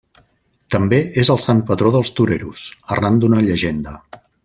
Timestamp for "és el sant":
1.25-1.61